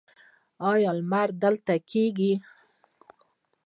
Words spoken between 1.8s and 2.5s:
کینئ؟